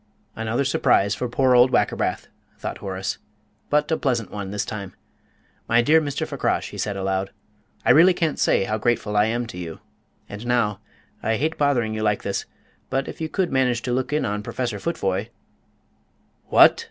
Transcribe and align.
"Another 0.35 0.65
surprise 0.65 1.13
for 1.13 1.29
poor 1.29 1.53
old 1.53 1.69
Wackerbath," 1.69 2.27
thought 2.57 2.79
Horace, 2.79 3.19
"but 3.69 3.91
a 3.91 3.95
pleasant 3.97 4.31
one 4.31 4.49
this 4.49 4.65
time. 4.65 4.95
My 5.67 5.83
dear 5.83 6.01
Mr. 6.01 6.25
Fakrash," 6.25 6.71
he 6.71 6.77
said 6.79 6.97
aloud, 6.97 7.29
"I 7.85 7.91
really 7.91 8.15
can't 8.15 8.39
say 8.39 8.63
how 8.63 8.79
grateful 8.79 9.15
I 9.15 9.25
am 9.25 9.45
to 9.45 9.59
you. 9.59 9.79
And 10.27 10.47
now 10.47 10.79
I 11.21 11.35
hate 11.37 11.55
bothering 11.55 11.93
you 11.93 12.01
like 12.01 12.23
this, 12.23 12.45
but 12.89 13.07
if 13.07 13.21
you 13.21 13.29
could 13.29 13.51
manage 13.51 13.83
to 13.83 13.93
look 13.93 14.11
in 14.11 14.25
on 14.25 14.41
Professor 14.41 14.79
Futvoye" 14.79 15.29
"What!" 16.49 16.79